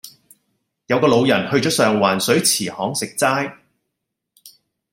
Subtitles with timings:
[0.87, 3.55] 有個老人去左上環水池巷食齋